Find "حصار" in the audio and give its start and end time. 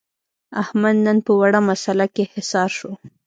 2.33-2.69